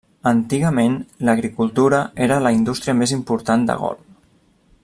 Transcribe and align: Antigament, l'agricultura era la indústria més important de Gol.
Antigament, 0.29 0.95
l'agricultura 1.29 2.01
era 2.29 2.41
la 2.47 2.55
indústria 2.59 2.99
més 3.03 3.17
important 3.21 3.69
de 3.71 3.81
Gol. 3.85 4.05